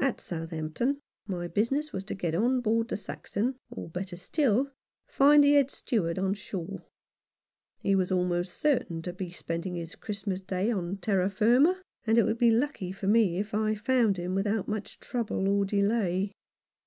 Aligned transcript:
At 0.00 0.18
Southampton 0.18 1.02
my 1.26 1.46
business 1.46 1.92
was 1.92 2.02
to 2.04 2.14
get 2.14 2.34
on 2.34 2.62
board 2.62 2.88
the 2.88 2.96
Saxon, 2.96 3.56
or, 3.70 3.90
better 3.90 4.16
still, 4.16 4.64
to 4.64 4.70
find 5.08 5.44
the 5.44 5.52
Head 5.52 5.70
Steward 5.70 6.18
on 6.18 6.32
shore. 6.32 6.86
He 7.80 7.94
was 7.94 8.10
almost 8.10 8.56
certain 8.58 9.02
to 9.02 9.12
be 9.12 9.30
spending 9.30 9.74
his 9.74 9.94
Christmas 9.94 10.40
Day 10.40 10.70
on 10.70 10.96
terra 10.96 11.28
firma, 11.28 11.82
and 12.06 12.16
it 12.16 12.22
would 12.22 12.38
be 12.38 12.50
lucky 12.50 12.92
for 12.92 13.08
me 13.08 13.36
if 13.36 13.52
I 13.52 13.74
found 13.74 14.16
him 14.16 14.34
without 14.34 14.68
much 14.68 15.00
trouble 15.00 15.46
or 15.46 15.66
delay. 15.66 16.32